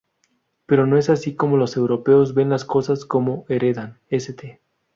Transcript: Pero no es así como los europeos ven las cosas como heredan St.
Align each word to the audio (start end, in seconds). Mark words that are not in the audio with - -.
Pero 0.65 0.87
no 0.87 0.97
es 0.97 1.11
así 1.11 1.35
como 1.35 1.57
los 1.57 1.77
europeos 1.77 2.33
ven 2.33 2.49
las 2.49 2.65
cosas 2.65 3.05
como 3.05 3.45
heredan 3.49 3.99
St. 4.09 4.59